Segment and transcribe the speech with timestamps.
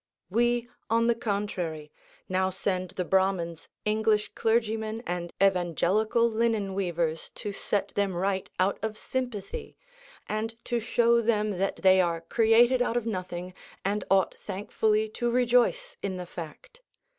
[0.31, 1.91] We, on the contrary,
[2.27, 8.79] now send the Brahmans English clergymen and evangelical linen weavers to set them right out
[8.81, 9.77] of sympathy,
[10.27, 13.53] and to show them that they are created out of nothing,
[13.85, 16.81] and ought thankfully to rejoice in the fact.